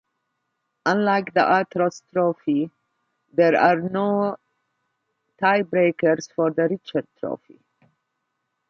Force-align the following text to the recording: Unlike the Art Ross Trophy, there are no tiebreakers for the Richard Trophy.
Unlike 0.87 1.35
the 1.35 1.43
Art 1.45 1.67
Ross 1.75 2.01
Trophy, 2.11 2.71
there 3.33 3.55
are 3.55 3.79
no 3.81 4.35
tiebreakers 5.39 6.31
for 6.33 6.49
the 6.49 6.67
Richard 6.67 7.05
Trophy. 7.19 7.59